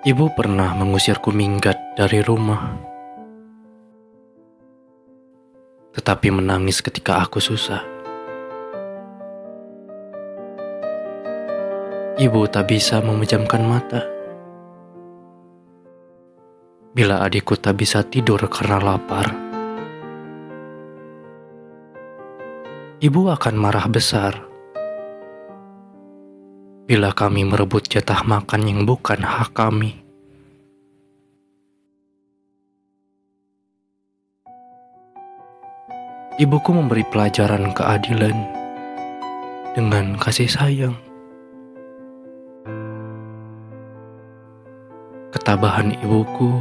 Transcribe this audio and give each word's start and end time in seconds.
Ibu 0.00 0.32
pernah 0.32 0.72
mengusirku 0.72 1.28
minggat 1.28 1.76
dari 1.92 2.24
rumah, 2.24 2.72
tetapi 5.92 6.32
menangis 6.32 6.80
ketika 6.80 7.20
aku 7.20 7.36
susah. 7.36 7.84
Ibu 12.16 12.48
tak 12.48 12.72
bisa 12.72 13.04
memejamkan 13.04 13.60
mata. 13.60 14.00
Bila 16.96 17.20
adikku 17.20 17.60
tak 17.60 17.76
bisa 17.76 18.00
tidur 18.00 18.40
karena 18.48 18.80
lapar, 18.80 19.28
ibu 23.04 23.28
akan 23.28 23.52
marah 23.52 23.84
besar 23.84 24.49
bila 26.90 27.14
kami 27.14 27.46
merebut 27.46 27.86
jatah 27.86 28.26
makan 28.26 28.66
yang 28.66 28.80
bukan 28.82 29.22
hak 29.22 29.54
kami. 29.54 30.02
Ibuku 36.34 36.70
memberi 36.74 37.06
pelajaran 37.06 37.70
keadilan 37.70 38.34
dengan 39.78 40.18
kasih 40.18 40.50
sayang. 40.50 40.98
Ketabahan 45.30 45.94
ibuku 45.94 46.58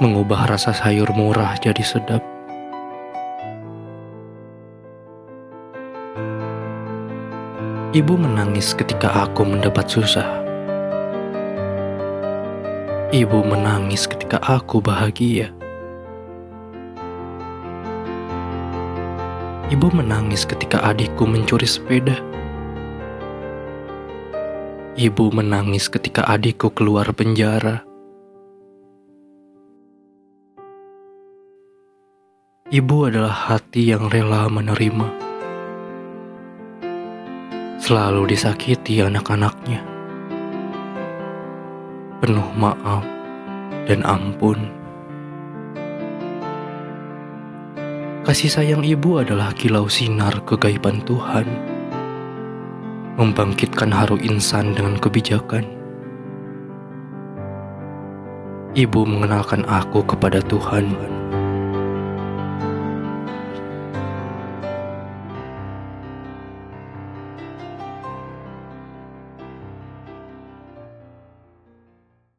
mengubah 0.00 0.48
rasa 0.48 0.72
sayur 0.72 1.12
murah 1.12 1.60
jadi 1.60 1.84
sedap. 1.84 2.24
Ibu 7.90 8.14
menangis 8.14 8.70
ketika 8.70 9.10
aku 9.26 9.42
mendapat 9.42 9.82
susah. 9.90 10.46
Ibu 13.10 13.42
menangis 13.42 14.06
ketika 14.06 14.38
aku 14.38 14.78
bahagia. 14.78 15.50
Ibu 19.74 19.90
menangis 19.90 20.46
ketika 20.46 20.86
adikku 20.86 21.26
mencuri 21.26 21.66
sepeda. 21.66 22.14
Ibu 24.94 25.34
menangis 25.34 25.90
ketika 25.90 26.30
adikku 26.30 26.70
keluar 26.70 27.10
penjara. 27.10 27.82
Ibu 32.70 33.10
adalah 33.10 33.34
hati 33.50 33.90
yang 33.90 34.06
rela 34.06 34.46
menerima 34.46 35.29
selalu 37.90 38.38
disakiti 38.38 39.02
anak-anaknya. 39.02 39.82
Penuh 42.22 42.48
maaf 42.54 43.02
dan 43.90 44.06
ampun. 44.06 44.70
Kasih 48.22 48.46
sayang 48.46 48.86
ibu 48.86 49.18
adalah 49.18 49.50
kilau 49.58 49.90
sinar 49.90 50.38
kegaiban 50.46 51.02
Tuhan, 51.02 51.50
membangkitkan 53.18 53.90
haru 53.90 54.22
insan 54.22 54.70
dengan 54.70 54.94
kebijakan. 54.94 55.66
Ibu 58.78 59.02
mengenalkan 59.02 59.66
aku 59.66 60.06
kepada 60.06 60.38
Tuhan 60.46 60.94